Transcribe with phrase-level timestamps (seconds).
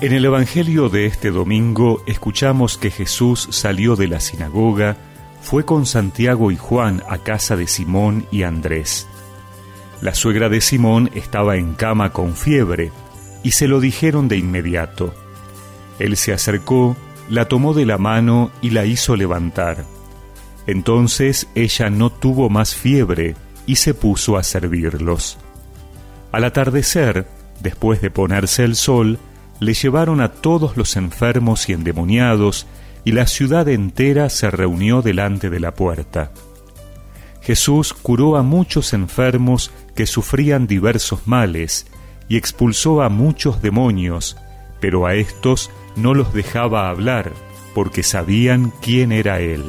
[0.00, 4.96] En el Evangelio de este domingo escuchamos que Jesús salió de la sinagoga,
[5.42, 9.08] fue con Santiago y Juan a casa de Simón y Andrés.
[10.00, 12.92] La suegra de Simón estaba en cama con fiebre
[13.42, 15.12] y se lo dijeron de inmediato.
[15.98, 16.96] Él se acercó,
[17.28, 19.84] la tomó de la mano y la hizo levantar.
[20.68, 23.34] Entonces ella no tuvo más fiebre
[23.66, 25.38] y se puso a servirlos.
[26.30, 27.26] Al atardecer,
[27.60, 29.18] después de ponerse el sol,
[29.60, 32.66] le llevaron a todos los enfermos y endemoniados,
[33.04, 36.30] y la ciudad entera se reunió delante de la puerta.
[37.40, 41.86] Jesús curó a muchos enfermos que sufrían diversos males,
[42.28, 44.36] y expulsó a muchos demonios,
[44.80, 47.32] pero a estos no los dejaba hablar,
[47.74, 49.64] porque sabían quién era Él.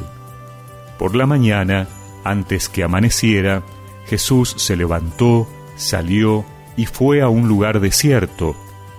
[0.98, 1.88] Por la mañana,
[2.24, 3.62] antes que amaneciera,
[4.06, 6.44] Jesús se levantó, salió
[6.76, 8.54] y fue a un lugar desierto,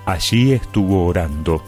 [0.05, 1.63] Allí estuvo orando.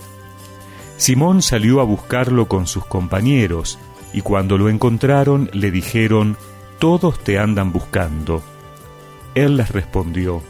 [0.97, 3.79] Simón salió a buscarlo con sus compañeros,
[4.13, 6.37] y cuando lo encontraron le dijeron,
[6.79, 8.43] Todos te andan buscando.
[9.35, 10.41] Él les respondió,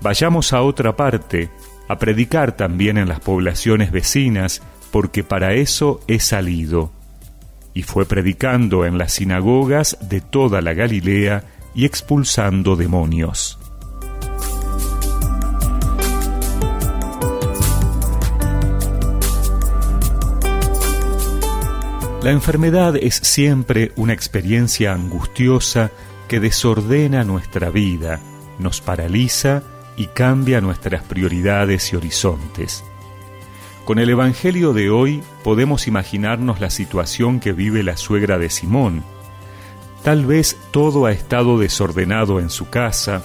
[0.00, 1.50] Vayamos a otra parte,
[1.88, 6.92] a predicar también en las poblaciones vecinas, porque para eso he salido.
[7.72, 13.58] Y fue predicando en las sinagogas de toda la Galilea y expulsando demonios.
[22.24, 25.90] La enfermedad es siempre una experiencia angustiosa
[26.26, 28.18] que desordena nuestra vida,
[28.58, 29.62] nos paraliza
[29.98, 32.82] y cambia nuestras prioridades y horizontes.
[33.84, 39.04] Con el Evangelio de hoy podemos imaginarnos la situación que vive la suegra de Simón.
[40.02, 43.22] Tal vez todo ha estado desordenado en su casa,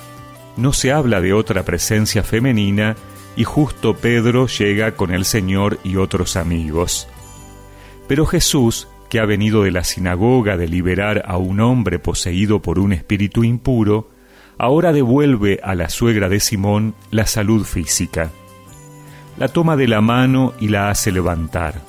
[0.58, 2.98] no se habla de otra presencia femenina
[3.38, 7.08] y justo Pedro llega con el Señor y otros amigos.
[8.10, 12.80] Pero Jesús, que ha venido de la sinagoga de liberar a un hombre poseído por
[12.80, 14.10] un espíritu impuro,
[14.58, 18.32] ahora devuelve a la suegra de Simón la salud física.
[19.38, 21.84] La toma de la mano y la hace levantar.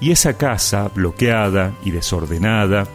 [0.00, 2.86] Y esa casa, bloqueada y desordenada,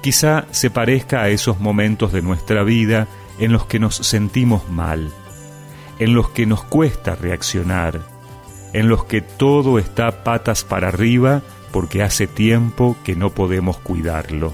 [0.00, 3.08] quizá se parezca a esos momentos de nuestra vida
[3.40, 5.10] en los que nos sentimos mal,
[5.98, 8.00] en los que nos cuesta reaccionar,
[8.74, 14.52] en los que todo está patas para arriba porque hace tiempo que no podemos cuidarlo.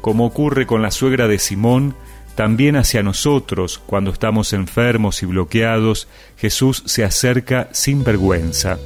[0.00, 1.94] Como ocurre con la suegra de Simón,
[2.34, 8.78] también hacia nosotros, cuando estamos enfermos y bloqueados, Jesús se acerca sin vergüenza.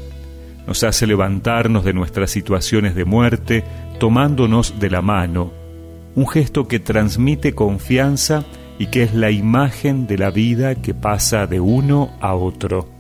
[0.67, 3.65] Nos hace levantarnos de nuestras situaciones de muerte,
[4.01, 5.53] tomándonos de la mano,
[6.15, 8.45] un gesto que transmite confianza
[8.79, 12.94] y que es la imagen de la vida que pasa de uno a otro.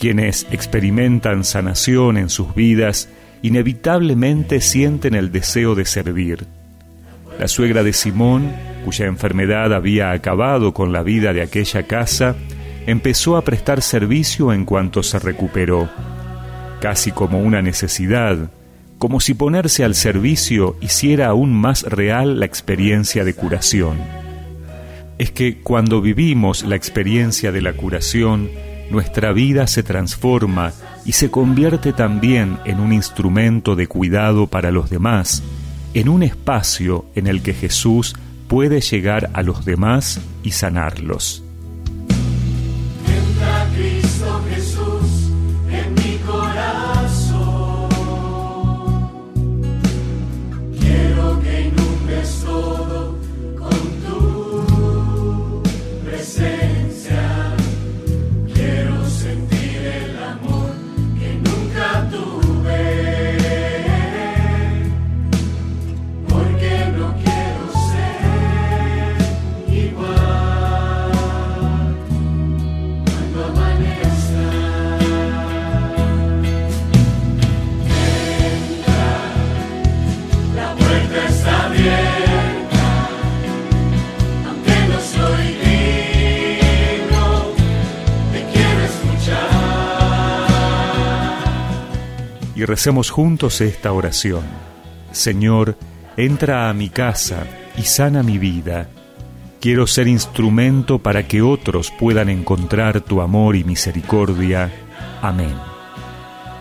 [0.00, 3.10] Quienes experimentan sanación en sus vidas
[3.42, 6.46] inevitablemente sienten el deseo de servir.
[7.38, 8.50] La suegra de Simón,
[8.86, 12.34] cuya enfermedad había acabado con la vida de aquella casa,
[12.86, 15.90] empezó a prestar servicio en cuanto se recuperó,
[16.80, 18.50] casi como una necesidad,
[18.96, 23.98] como si ponerse al servicio hiciera aún más real la experiencia de curación.
[25.18, 28.48] Es que cuando vivimos la experiencia de la curación,
[28.90, 30.72] nuestra vida se transforma
[31.04, 35.42] y se convierte también en un instrumento de cuidado para los demás,
[35.94, 38.16] en un espacio en el que Jesús
[38.48, 41.44] puede llegar a los demás y sanarlos.
[92.60, 94.42] Y recemos juntos esta oración.
[95.12, 95.78] Señor,
[96.18, 97.46] entra a mi casa
[97.78, 98.90] y sana mi vida.
[99.62, 104.70] Quiero ser instrumento para que otros puedan encontrar tu amor y misericordia.
[105.22, 105.54] Amén.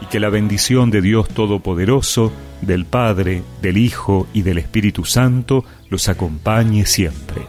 [0.02, 2.32] Y que la bendición de Dios Todopoderoso,
[2.62, 7.42] del Padre, del Hijo y del Espíritu Santo los acompañe siempre.